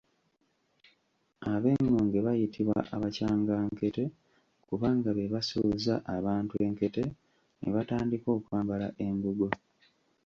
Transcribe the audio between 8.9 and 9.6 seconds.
embugo.